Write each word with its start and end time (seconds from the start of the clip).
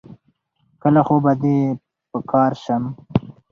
کله 0.81 1.01
خو 1.07 1.15
به 1.23 1.33
دي 1.41 1.57
په 2.09 2.19
کار 2.31 2.51
سم 2.63 2.83